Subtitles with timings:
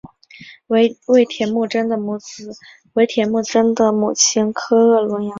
[0.65, 0.97] 为
[1.29, 2.47] 铁木真的母亲
[4.51, 5.29] 诃额仑养子。